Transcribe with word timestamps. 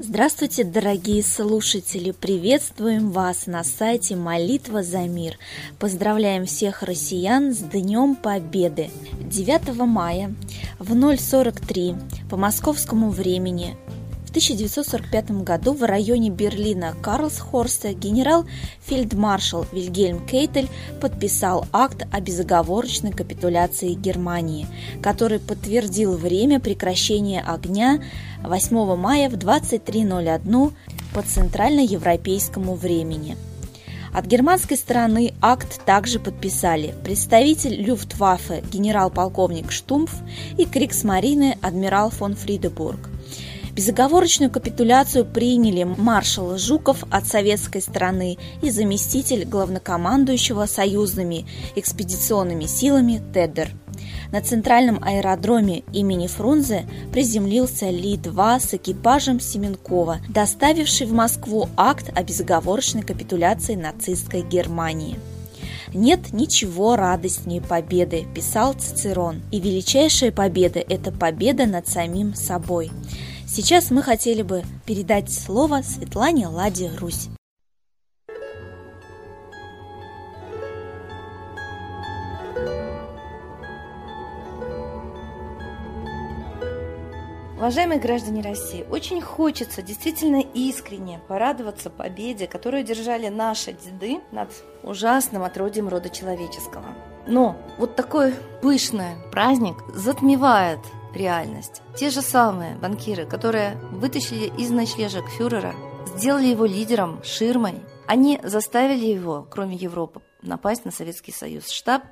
Здравствуйте, 0.00 0.64
дорогие 0.64 1.22
слушатели! 1.22 2.12
Приветствуем 2.12 3.10
вас 3.10 3.46
на 3.46 3.62
сайте 3.62 4.16
«Молитва 4.16 4.82
за 4.82 5.00
мир». 5.00 5.38
Поздравляем 5.78 6.46
всех 6.46 6.82
россиян 6.82 7.52
с 7.52 7.58
Днем 7.58 8.16
Победы! 8.16 8.90
9 9.20 9.76
мая 9.86 10.34
в 10.78 10.94
0.43 10.94 12.28
по 12.28 12.36
московскому 12.36 13.10
времени 13.10 13.76
в 14.28 14.30
1945 14.30 15.30
году 15.42 15.72
в 15.72 15.82
районе 15.82 16.28
Берлина 16.28 16.94
Карлсхорста 17.00 17.94
генерал-фельдмаршал 17.94 19.64
Вильгельм 19.72 20.26
Кейтель 20.26 20.68
подписал 21.00 21.64
акт 21.72 22.06
о 22.12 22.20
безоговорочной 22.20 23.10
капитуляции 23.12 23.94
Германии, 23.94 24.66
который 25.02 25.38
подтвердил 25.38 26.14
время 26.14 26.60
прекращения 26.60 27.40
огня 27.40 28.02
8 28.42 28.96
мая 28.96 29.30
в 29.30 29.34
23.01 29.34 30.72
по 31.14 31.22
центральноевропейскому 31.22 32.74
времени. 32.74 33.34
От 34.12 34.26
германской 34.26 34.76
стороны 34.76 35.32
акт 35.40 35.80
также 35.86 36.18
подписали 36.18 36.94
представитель 37.02 37.80
Люфтваффе 37.80 38.62
генерал-полковник 38.70 39.72
Штумф 39.72 40.14
и 40.58 40.66
Криксмарины 40.66 41.56
адмирал 41.62 42.10
фон 42.10 42.34
Фридебург– 42.34 43.07
Безоговорочную 43.78 44.50
капитуляцию 44.50 45.24
приняли 45.24 45.84
маршал 45.84 46.58
Жуков 46.58 47.04
от 47.12 47.28
советской 47.28 47.80
стороны 47.80 48.36
и 48.60 48.70
заместитель 48.70 49.44
главнокомандующего 49.44 50.66
союзными 50.66 51.46
экспедиционными 51.76 52.66
силами 52.66 53.22
Теддер. 53.32 53.70
На 54.32 54.40
центральном 54.40 54.98
аэродроме 55.04 55.84
имени 55.92 56.26
Фрунзе 56.26 56.88
приземлился 57.12 57.88
Ли-2 57.88 58.58
с 58.58 58.74
экипажем 58.74 59.38
Семенкова, 59.38 60.18
доставивший 60.28 61.06
в 61.06 61.12
Москву 61.12 61.68
акт 61.76 62.10
о 62.16 62.24
безоговорочной 62.24 63.02
капитуляции 63.02 63.76
нацистской 63.76 64.42
Германии. 64.42 65.20
«Нет 65.94 66.32
ничего 66.32 66.96
радостнее 66.96 67.62
победы»,– 67.62 68.26
писал 68.34 68.72
Цицерон. 68.72 69.40
«И 69.52 69.60
величайшая 69.60 70.32
победа– 70.32 70.80
это 70.88 71.12
победа 71.12 71.66
над 71.66 71.86
самим 71.86 72.34
собой». 72.34 72.90
Сейчас 73.50 73.90
мы 73.90 74.02
хотели 74.02 74.42
бы 74.42 74.62
передать 74.84 75.32
слово 75.32 75.80
Светлане 75.80 76.48
Ладе 76.48 76.90
Русь. 77.00 77.28
Уважаемые 87.56 87.98
граждане 87.98 88.42
России, 88.42 88.84
очень 88.90 89.22
хочется 89.22 89.80
действительно 89.80 90.42
искренне 90.54 91.18
порадоваться 91.26 91.88
победе, 91.88 92.46
которую 92.46 92.84
держали 92.84 93.28
наши 93.28 93.72
деды 93.72 94.20
над 94.30 94.50
ужасным 94.82 95.42
отродьем 95.42 95.88
рода 95.88 96.10
человеческого. 96.10 96.84
Но 97.26 97.56
вот 97.78 97.96
такой 97.96 98.34
пышный 98.60 99.16
праздник 99.32 99.76
затмевает 99.94 100.80
реальность. 101.14 101.82
Те 101.96 102.10
же 102.10 102.22
самые 102.22 102.76
банкиры, 102.76 103.26
которые 103.26 103.76
вытащили 103.92 104.46
из 104.58 104.70
ночлежек 104.70 105.28
фюрера, 105.28 105.74
сделали 106.06 106.46
его 106.46 106.64
лидером, 106.64 107.22
ширмой, 107.22 107.82
они 108.06 108.40
заставили 108.42 109.06
его, 109.06 109.46
кроме 109.50 109.76
Европы, 109.76 110.22
напасть 110.42 110.84
на 110.84 110.90
Советский 110.90 111.32
Союз. 111.32 111.68
Штаб 111.68 112.02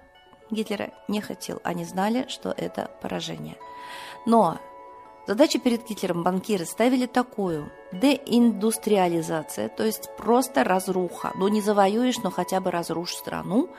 Гитлера 0.51 0.91
не 1.09 1.21
хотел, 1.21 1.61
они 1.65 1.85
знали, 1.85 2.27
что 2.29 2.55
это 2.57 2.91
поражение. 3.01 3.57
Но 4.27 4.59
задачу 5.27 5.59
перед 5.59 5.89
Гитлером 5.89 6.23
банкиры 6.23 6.65
ставили 6.65 7.07
такую– 7.07 7.73
деиндустриализация, 7.93 9.69
то 9.69 9.85
есть 9.85 10.11
просто 10.17 10.65
разруха. 10.65 11.33
Ну, 11.35 11.49
не 11.49 11.61
завоюешь, 11.61 12.19
но 12.19 12.31
хотя 12.31 12.61
бы 12.61 12.71
разрушь 12.71 13.15
страну, 13.15 13.71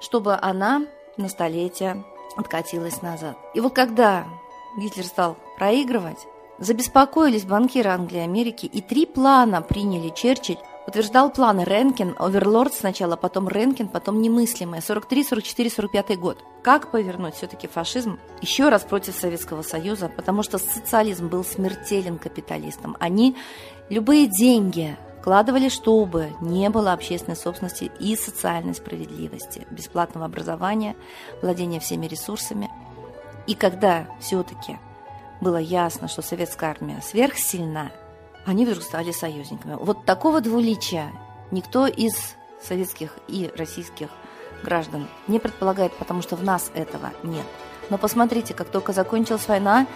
чтобы 0.00 0.34
она 0.34 0.86
на 1.16 1.28
столетие 1.28 2.04
откатилась 2.36 3.02
назад. 3.02 3.36
И 3.54 3.60
вот 3.60 3.74
когда 3.74 4.26
Гитлер 4.76 5.04
стал 5.04 5.36
проигрывать, 5.58 6.26
забеспокоились 6.58 7.44
банкиры 7.44 7.90
Англии 7.90 8.18
и 8.18 8.24
Америки, 8.24 8.66
и 8.66 8.80
три 8.80 9.06
плана 9.06 9.62
приняли. 9.62 10.08
Черчилль, 10.08 10.58
утверждал 10.86 11.30
планы. 11.30 11.64
Ренкин, 11.64 12.16
Оверлорд 12.18 12.74
сначала, 12.74 13.16
потом 13.16 13.48
Ренкин, 13.48 13.88
потом 13.88 14.20
немыслимое, 14.20 14.80
43, 14.80 15.24
44, 15.24 15.70
45 15.70 16.18
год. 16.18 16.44
Как 16.62 16.90
повернуть 16.90 17.34
все-таки 17.34 17.66
фашизм 17.66 18.18
еще 18.40 18.68
раз 18.68 18.82
против 18.82 19.14
Советского 19.14 19.62
Союза, 19.62 20.10
потому 20.14 20.42
что 20.42 20.58
социализм 20.58 21.28
был 21.28 21.44
смертелен 21.44 22.18
капиталистам. 22.18 22.96
Они 23.00 23.36
любые 23.88 24.26
деньги 24.26 24.96
вкладывали, 25.20 25.68
чтобы 25.68 26.32
не 26.40 26.68
было 26.70 26.92
общественной 26.92 27.36
собственности 27.36 27.90
и 28.00 28.16
социальной 28.16 28.74
справедливости, 28.74 29.66
бесплатного 29.70 30.26
образования, 30.26 30.96
владения 31.42 31.78
всеми 31.78 32.06
ресурсами– 32.06 32.70
и 33.52 33.54
когда 33.54 34.06
все-таки 34.18 34.78
было 35.42 35.58
ясно, 35.58 36.08
что 36.08 36.22
советская 36.22 36.70
армия 36.70 37.02
сверхсильна, 37.02 37.92
они 38.46 38.64
вдруг 38.64 38.82
стали 38.82 39.12
союзниками. 39.12 39.74
Вот 39.74 40.06
такого 40.06 40.40
двуличия 40.40 41.12
никто 41.50 41.86
из 41.86 42.14
советских 42.62 43.18
и 43.28 43.52
российских 43.54 44.08
граждан 44.64 45.06
не 45.28 45.38
предполагает, 45.38 45.92
потому 45.98 46.22
что 46.22 46.34
в 46.34 46.42
нас 46.42 46.70
этого 46.72 47.10
нет. 47.24 47.44
Но 47.90 47.98
посмотрите, 47.98 48.54
как 48.54 48.68
только 48.68 48.94
закончилась 48.94 49.46
война, 49.46 49.86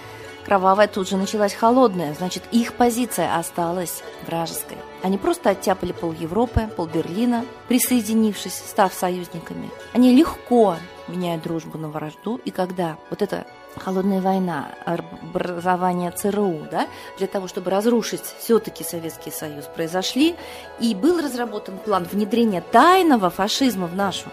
кровавая 0.44 0.86
тут 0.86 1.08
же 1.08 1.16
началась 1.16 1.54
холодная, 1.54 2.12
значит, 2.12 2.42
их 2.52 2.74
позиция 2.74 3.38
осталась 3.38 4.02
вражеской. 4.26 4.76
Они 5.02 5.16
просто 5.16 5.48
оттяпали 5.48 5.92
пол 5.92 6.12
Европы, 6.12 6.68
пол 6.76 6.88
Берлина, 6.88 7.46
присоединившись, 7.68 8.52
став 8.52 8.92
союзниками. 8.92 9.70
Они 9.94 10.14
легко 10.14 10.76
меняют 11.08 11.42
дружбу 11.42 11.78
на 11.78 11.88
вражду, 11.88 12.40
и 12.44 12.50
когда 12.50 12.96
вот 13.10 13.22
эта 13.22 13.46
холодная 13.76 14.20
война, 14.20 14.70
образование 14.84 16.10
ЦРУ, 16.10 16.66
да, 16.70 16.86
для 17.18 17.26
того, 17.26 17.48
чтобы 17.48 17.70
разрушить 17.70 18.22
все-таки 18.38 18.84
Советский 18.84 19.30
Союз, 19.30 19.66
произошли, 19.66 20.34
и 20.80 20.94
был 20.94 21.20
разработан 21.20 21.78
план 21.78 22.04
внедрения 22.04 22.60
тайного 22.60 23.30
фашизма 23.30 23.86
в 23.86 23.94
нашу 23.94 24.30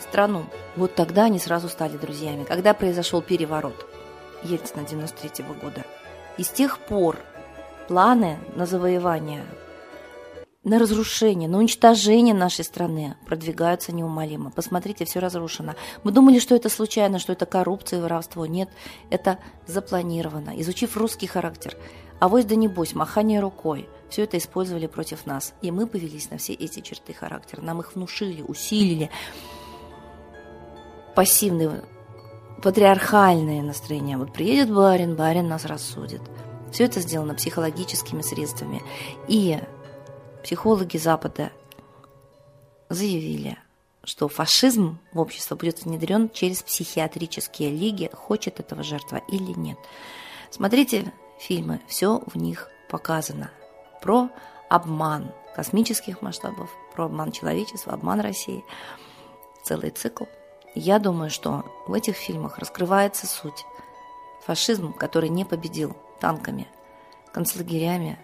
страну. 0.00 0.44
Вот 0.76 0.94
тогда 0.94 1.24
они 1.24 1.38
сразу 1.38 1.68
стали 1.68 1.96
друзьями, 1.96 2.44
когда 2.44 2.74
произошел 2.74 3.20
переворот 3.20 3.86
Ельцина 4.42 4.84
93 4.84 5.42
-го 5.42 5.60
года. 5.60 5.84
И 6.36 6.42
с 6.44 6.48
тех 6.48 6.78
пор 6.78 7.18
планы 7.88 8.38
на 8.54 8.66
завоевание 8.66 9.44
на 10.64 10.78
разрушение, 10.78 11.48
на 11.48 11.58
уничтожение 11.58 12.34
нашей 12.34 12.64
страны 12.64 13.16
продвигаются 13.26 13.92
неумолимо. 13.92 14.50
Посмотрите, 14.50 15.04
все 15.04 15.20
разрушено. 15.20 15.74
Мы 16.02 16.10
думали, 16.10 16.38
что 16.38 16.54
это 16.54 16.70
случайно, 16.70 17.18
что 17.18 17.32
это 17.32 17.44
коррупция 17.44 17.98
и 17.98 18.02
воровство. 18.02 18.46
Нет, 18.46 18.70
это 19.10 19.38
запланировано. 19.66 20.58
Изучив 20.60 20.96
русский 20.96 21.26
характер, 21.26 21.76
авось 22.18 22.46
да 22.46 22.54
небось, 22.54 22.94
махание 22.94 23.40
рукой, 23.40 23.88
все 24.08 24.22
это 24.22 24.38
использовали 24.38 24.86
против 24.86 25.26
нас. 25.26 25.52
И 25.60 25.70
мы 25.70 25.86
повелись 25.86 26.30
на 26.30 26.38
все 26.38 26.54
эти 26.54 26.80
черты 26.80 27.12
характера. 27.12 27.60
Нам 27.60 27.80
их 27.80 27.94
внушили, 27.94 28.42
усилили. 28.42 29.10
Пассивные, 31.14 31.82
патриархальные 32.62 33.62
настроения. 33.62 34.16
Вот 34.16 34.32
приедет 34.32 34.72
барин, 34.72 35.14
барин 35.14 35.46
нас 35.46 35.66
рассудит. 35.66 36.22
Все 36.72 36.84
это 36.84 37.00
сделано 37.00 37.34
психологическими 37.34 38.22
средствами. 38.22 38.82
И 39.28 39.60
Психологи 40.44 40.98
Запада 40.98 41.52
заявили, 42.90 43.56
что 44.02 44.28
фашизм 44.28 44.98
в 45.14 45.18
общество 45.18 45.56
будет 45.56 45.82
внедрен 45.82 46.28
через 46.28 46.62
психиатрические 46.62 47.70
лиги, 47.70 48.10
хочет 48.12 48.60
этого 48.60 48.82
жертва 48.82 49.22
или 49.26 49.58
нет. 49.58 49.78
Смотрите 50.50 51.14
фильмы, 51.40 51.80
все 51.88 52.22
в 52.26 52.36
них 52.36 52.68
показано. 52.90 53.50
Про 54.02 54.28
обман 54.68 55.32
космических 55.56 56.20
масштабов, 56.20 56.68
про 56.94 57.06
обман 57.06 57.32
человечества, 57.32 57.94
обман 57.94 58.20
России. 58.20 58.62
Целый 59.62 59.92
цикл. 59.92 60.24
Я 60.74 60.98
думаю, 60.98 61.30
что 61.30 61.64
в 61.86 61.94
этих 61.94 62.16
фильмах 62.16 62.58
раскрывается 62.58 63.26
суть. 63.26 63.64
Фашизм, 64.44 64.92
который 64.92 65.30
не 65.30 65.46
победил 65.46 65.96
танками, 66.20 66.68
концлагерями, 67.32 68.18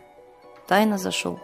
тайно 0.66 0.98
зашел 0.98 1.40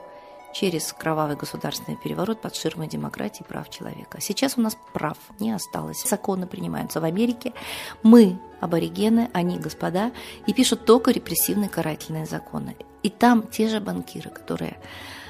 через 0.59 0.93
кровавый 0.95 1.37
государственный 1.37 1.99
переворот 1.99 2.41
под 2.41 2.57
ширмой 2.57 2.89
демократии 2.89 3.43
и 3.43 3.47
прав 3.47 3.69
человека. 3.69 4.21
Сейчас 4.23 4.57
у 4.57 4.63
нас 4.63 4.77
прав 4.95 5.19
не 5.39 5.53
осталось. 5.53 6.03
Законы 6.09 6.47
принимаются 6.47 7.01
в 7.01 7.05
Америке. 7.05 7.53
Мы 8.03 8.39
аборигены, 8.61 9.29
они 9.35 9.59
господа, 9.59 10.13
и 10.47 10.55
пишут 10.55 10.87
только 10.87 11.11
репрессивные 11.11 11.69
карательные 11.69 12.25
законы. 12.25 12.75
И 13.03 13.11
там 13.11 13.47
те 13.47 13.69
же 13.69 13.81
банкиры, 13.81 14.31
которые 14.31 14.79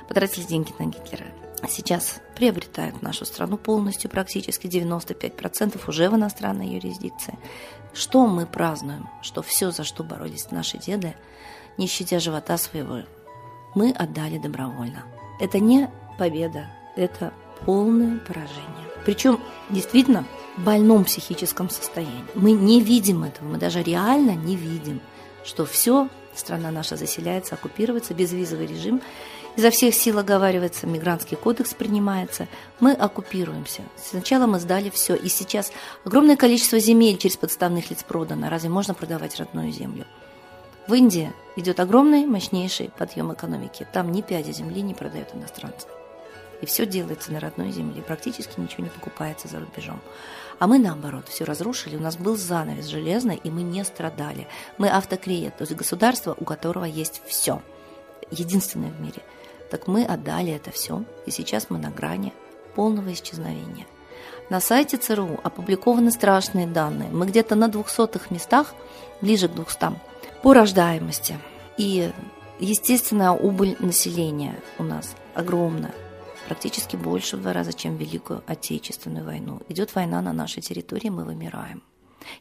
потратили 0.06 0.44
деньги 0.44 0.72
на 0.78 0.84
Гитлера. 0.84 1.26
Сейчас 1.68 2.20
приобретают 2.36 3.02
нашу 3.02 3.24
страну 3.24 3.56
полностью, 3.56 4.08
практически 4.08 4.68
95% 4.68 5.80
уже 5.88 6.08
в 6.08 6.14
иностранной 6.14 6.68
юрисдикции. 6.68 7.36
Что 7.92 8.26
мы 8.28 8.46
празднуем? 8.46 9.08
Что 9.22 9.42
все, 9.42 9.72
за 9.72 9.82
что 9.82 10.04
боролись 10.04 10.52
наши 10.52 10.78
деды, 10.78 11.16
не 11.78 11.88
щадя 11.88 12.20
живота 12.20 12.58
своего, 12.58 13.00
мы 13.74 13.90
отдали 13.90 14.38
добровольно. 14.38 15.04
Это 15.38 15.58
не 15.58 15.90
победа, 16.18 16.66
это 16.96 17.32
полное 17.64 18.18
поражение. 18.18 18.86
Причем 19.04 19.40
действительно 19.70 20.24
в 20.56 20.64
больном 20.64 21.04
психическом 21.04 21.70
состоянии. 21.70 22.24
Мы 22.34 22.52
не 22.52 22.80
видим 22.80 23.24
этого, 23.24 23.48
мы 23.48 23.58
даже 23.58 23.82
реально 23.82 24.32
не 24.32 24.56
видим, 24.56 25.00
что 25.44 25.64
все, 25.66 26.08
страна 26.34 26.70
наша 26.70 26.96
заселяется, 26.96 27.54
оккупируется, 27.54 28.14
безвизовый 28.14 28.66
режим, 28.66 29.00
изо 29.56 29.70
всех 29.70 29.94
сил 29.94 30.18
оговаривается, 30.18 30.86
мигрантский 30.86 31.36
кодекс 31.36 31.72
принимается, 31.72 32.46
мы 32.80 32.92
оккупируемся. 32.92 33.82
Сначала 33.96 34.46
мы 34.46 34.60
сдали 34.60 34.90
все, 34.90 35.14
и 35.14 35.28
сейчас 35.28 35.72
огромное 36.04 36.36
количество 36.36 36.78
земель 36.78 37.16
через 37.16 37.36
подставных 37.36 37.90
лиц 37.90 38.02
продано. 38.02 38.50
Разве 38.50 38.68
можно 38.68 38.92
продавать 38.92 39.38
родную 39.38 39.72
землю? 39.72 40.06
В 40.88 40.94
Индии 40.94 41.32
идет 41.56 41.80
огромный, 41.80 42.26
мощнейший 42.26 42.92
подъем 42.96 43.32
экономики. 43.32 43.86
Там 43.92 44.12
ни 44.12 44.20
пяди 44.20 44.52
земли 44.52 44.82
не 44.82 44.94
продают 44.94 45.34
иностранцам. 45.34 45.90
И 46.60 46.66
все 46.66 46.86
делается 46.86 47.32
на 47.32 47.40
родной 47.40 47.72
земле. 47.72 48.02
Практически 48.02 48.60
ничего 48.60 48.84
не 48.84 48.90
покупается 48.90 49.48
за 49.48 49.58
рубежом. 49.58 50.00
А 50.60 50.68
мы, 50.68 50.78
наоборот, 50.78 51.28
все 51.28 51.44
разрушили. 51.44 51.96
У 51.96 52.00
нас 52.00 52.16
был 52.16 52.36
занавес 52.36 52.86
железный, 52.86 53.40
и 53.42 53.50
мы 53.50 53.62
не 53.62 53.84
страдали. 53.84 54.46
Мы 54.78 54.88
автокрия, 54.88 55.50
то 55.50 55.62
есть 55.62 55.74
государство, 55.74 56.36
у 56.38 56.44
которого 56.44 56.84
есть 56.84 57.20
все. 57.26 57.60
Единственное 58.30 58.90
в 58.90 59.00
мире. 59.00 59.22
Так 59.70 59.88
мы 59.88 60.04
отдали 60.04 60.52
это 60.52 60.70
все, 60.70 61.02
и 61.26 61.32
сейчас 61.32 61.66
мы 61.68 61.78
на 61.78 61.90
грани 61.90 62.32
полного 62.76 63.12
исчезновения. 63.12 63.86
На 64.48 64.60
сайте 64.60 64.96
ЦРУ 64.96 65.40
опубликованы 65.42 66.12
страшные 66.12 66.68
данные. 66.68 67.10
Мы 67.10 67.26
где-то 67.26 67.56
на 67.56 67.66
двухсотых 67.66 68.30
местах, 68.30 68.74
ближе 69.20 69.48
к 69.48 69.54
200, 69.54 69.98
по 70.46 70.54
рождаемости. 70.54 71.40
И, 71.76 72.12
естественно, 72.60 73.34
убыль 73.34 73.74
населения 73.80 74.54
у 74.78 74.84
нас 74.84 75.16
огромная 75.34 75.92
практически 76.46 76.94
больше 76.94 77.36
в 77.36 77.42
два 77.42 77.52
раза, 77.52 77.72
чем 77.72 77.96
в 77.96 78.00
Великую 78.00 78.44
Отечественную 78.46 79.24
войну. 79.24 79.60
Идет 79.68 79.96
война 79.96 80.22
на 80.22 80.32
нашей 80.32 80.62
территории, 80.62 81.08
мы 81.08 81.24
вымираем. 81.24 81.82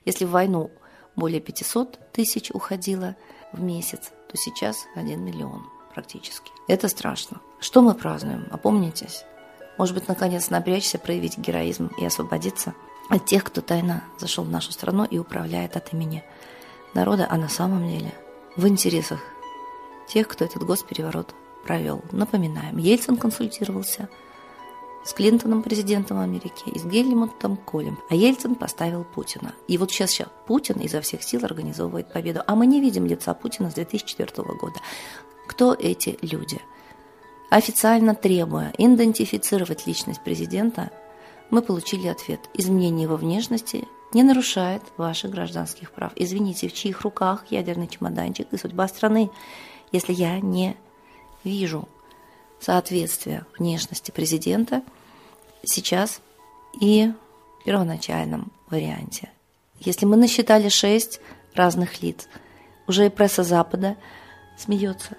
Если 0.05 0.25
в 0.25 0.29
войну 0.29 0.69
более 1.15 1.41
500 1.41 2.11
тысяч 2.11 2.51
уходило 2.51 3.15
в 3.51 3.63
месяц, 3.63 4.11
то 4.29 4.37
сейчас 4.37 4.85
1 4.93 5.19
миллион 5.19 5.65
практически. 5.91 6.51
Это 6.67 6.89
страшно. 6.89 7.41
Что 7.59 7.81
мы 7.81 7.95
празднуем? 7.95 8.47
Опомнитесь. 8.51 9.25
Может 9.79 9.95
быть, 9.95 10.07
наконец 10.07 10.51
напрячься, 10.51 10.99
проявить 10.99 11.39
героизм 11.39 11.89
и 11.99 12.05
освободиться 12.05 12.75
от 13.09 13.25
тех, 13.25 13.43
кто 13.43 13.61
тайно 13.61 14.03
зашел 14.19 14.43
в 14.43 14.51
нашу 14.51 14.73
страну 14.73 15.05
и 15.05 15.17
управляет 15.17 15.75
от 15.75 15.91
имени 15.91 16.23
народа, 16.95 17.27
а 17.29 17.37
на 17.37 17.49
самом 17.49 17.87
деле 17.87 18.13
в 18.55 18.67
интересах 18.67 19.19
тех, 20.07 20.27
кто 20.27 20.45
этот 20.45 20.63
госпереворот 20.63 21.35
провел. 21.65 22.01
Напоминаем, 22.11 22.77
Ельцин 22.77 23.17
консультировался 23.17 24.09
с 25.03 25.13
Клинтоном, 25.13 25.61
президентом 25.61 26.19
Америки, 26.19 26.63
и 26.73 26.79
с 26.79 26.85
Гельмутом 26.85 27.57
Колем. 27.57 27.99
А 28.09 28.15
Ельцин 28.15 28.55
поставил 28.55 29.03
Путина. 29.03 29.53
И 29.67 29.77
вот 29.77 29.91
сейчас, 29.91 30.11
сейчас 30.11 30.29
Путин 30.47 30.79
изо 30.79 31.01
всех 31.01 31.21
сил 31.21 31.45
организовывает 31.45 32.11
победу. 32.11 32.41
А 32.47 32.55
мы 32.55 32.65
не 32.65 32.81
видим 32.81 33.05
лица 33.05 33.33
Путина 33.35 33.69
с 33.69 33.75
2004 33.75 34.31
года. 34.59 34.79
Кто 35.47 35.75
эти 35.77 36.17
люди? 36.21 36.59
Официально 37.51 38.15
требуя 38.15 38.73
идентифицировать 38.77 39.85
личность 39.85 40.23
президента, 40.23 40.89
мы 41.51 41.61
получили 41.61 42.07
ответ. 42.07 42.39
Изменение 42.55 43.03
его 43.03 43.15
внешности 43.15 43.87
не 44.15 44.23
нарушает 44.23 44.81
ваших 44.95 45.31
гражданских 45.31 45.91
прав. 45.91 46.13
Извините, 46.15 46.69
в 46.69 46.73
чьих 46.73 47.01
руках 47.01 47.43
ядерный 47.49 47.89
чемоданчик 47.89 48.47
и 48.53 48.57
судьба 48.57 48.87
страны, 48.87 49.29
если 49.91 50.13
я 50.13 50.39
не 50.39 50.77
вижу 51.43 51.89
соответствие 52.61 53.45
внешности 53.59 54.11
президента 54.11 54.83
сейчас 55.65 56.21
и 56.79 57.11
в 57.59 57.65
первоначальном 57.65 58.53
варианте. 58.69 59.29
Если 59.81 60.05
мы 60.05 60.15
насчитали 60.15 60.69
шесть 60.69 61.19
разных 61.53 62.01
лиц, 62.01 62.29
уже 62.87 63.07
и 63.07 63.09
пресса 63.09 63.43
Запада 63.43 63.97
смеется, 64.57 65.17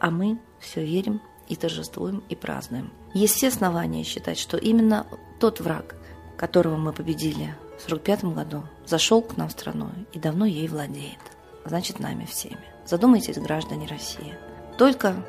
а 0.00 0.10
мы 0.10 0.38
все 0.58 0.82
верим 0.82 1.20
и 1.48 1.54
торжествуем 1.54 2.22
и 2.30 2.34
празднуем. 2.34 2.94
Есть 3.12 3.34
все 3.34 3.48
основания 3.48 4.04
считать, 4.04 4.38
что 4.38 4.56
именно 4.56 5.06
тот 5.38 5.60
враг, 5.60 5.96
которого 6.38 6.78
мы 6.78 6.94
победили 6.94 7.54
в 7.78 7.86
1945 7.86 8.24
году, 8.34 8.64
зашел 8.86 9.22
к 9.22 9.36
нам 9.36 9.48
в 9.48 9.52
страну 9.52 9.90
и 10.12 10.18
давно 10.18 10.44
ей 10.44 10.68
владеет. 10.68 11.18
Значит, 11.64 12.00
нами 12.00 12.24
всеми. 12.24 12.64
Задумайтесь, 12.86 13.38
граждане 13.38 13.86
России. 13.86 14.34
Только 14.78 15.24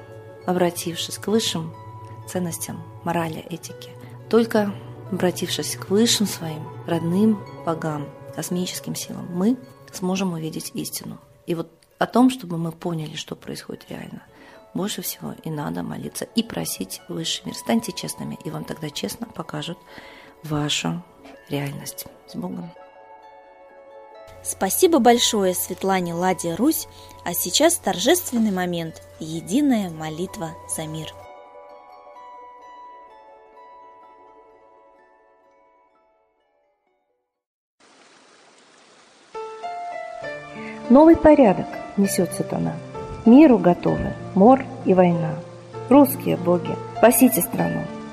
обратившись 0.46 1.18
к 1.18 1.28
высшим 1.28 1.74
ценностям 2.28 2.82
морали, 3.04 3.40
этики, 3.50 3.92
только 4.30 4.74
обратившись 5.12 5.76
к 5.76 5.90
высшим 5.90 6.28
своим 6.28 6.68
родным 6.86 7.44
богам, 7.66 8.08
космическим 8.36 8.96
силам, 8.96 9.28
мы 9.34 9.58
сможем 9.92 10.34
увидеть 10.34 10.72
истину. 10.74 11.20
И 11.46 11.56
вот 11.56 11.72
о 11.98 12.06
том, 12.06 12.30
чтобы 12.30 12.58
мы 12.58 12.72
поняли, 12.72 13.16
что 13.16 13.36
происходит 13.36 13.86
реально, 13.90 14.24
больше 14.74 15.02
всего 15.02 15.34
и 15.44 15.50
надо 15.50 15.84
молиться 15.84 16.26
и 16.36 16.44
просить 16.44 17.02
высший 17.10 17.48
мир. 17.48 17.56
Станьте 17.56 17.92
честными, 17.92 18.38
и 18.46 18.50
вам 18.50 18.64
тогда 18.64 18.90
честно 18.90 19.28
покажут 19.28 19.78
вашу 20.44 21.02
реальность. 21.50 22.06
С 22.28 22.36
Богом! 22.36 22.72
Спасибо 24.44 25.00
большое 25.00 25.54
Светлане 25.54 26.14
Ладе 26.14 26.56
Русь, 26.56 26.88
а 27.26 27.34
сейчас 27.34 27.76
торжественный 27.76 28.52
момент– 28.52 29.02
единая 29.20 29.90
молитва 29.90 30.52
за 30.76 30.88
мир. 30.88 31.14
Новый 40.90 41.16
порядок 41.16 41.68
несет 41.98 42.34
сатана. 42.34 42.74
Миру 43.26 43.60
готовы 43.60 44.16
мор 44.34 44.66
и 44.86 44.96
война. 44.96 45.36
Русские 45.90 46.38
боги, 46.38 46.76
спасите 46.98 47.42
страну. 47.42 47.84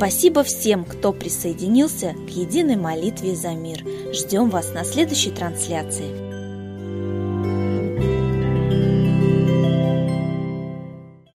Спасибо 0.00 0.42
всем, 0.44 0.86
кто 0.86 1.12
присоединился 1.12 2.14
к 2.26 2.30
единой 2.30 2.76
молитве 2.76 3.36
за 3.36 3.50
мир. 3.50 3.84
Ждем 4.14 4.48
вас 4.48 4.72
на 4.72 4.82
следующей 4.82 5.30
трансляции. 5.30 6.29